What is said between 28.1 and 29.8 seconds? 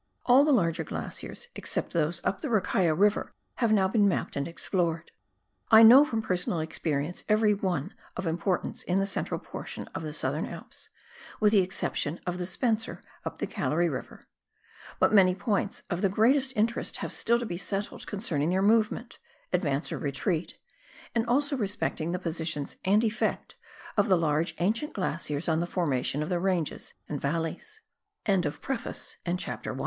CHAPTER II. TASMAN DISTRICT. Mou